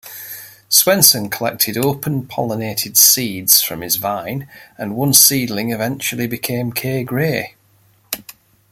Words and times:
Swenson 0.67 1.29
collected 1.29 1.77
open-pollinated 1.77 2.97
seeds 2.97 3.61
from 3.61 3.81
this 3.81 3.97
vine, 3.97 4.49
and 4.75 4.95
one 4.95 5.13
seedling 5.13 5.69
eventually 5.71 6.25
became 6.25 6.71
Kay 6.73 7.03
Gray. 7.03 7.53